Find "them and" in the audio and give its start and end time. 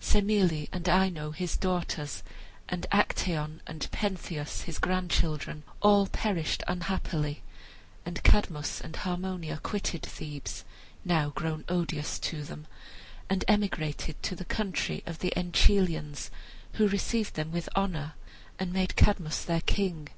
12.42-13.44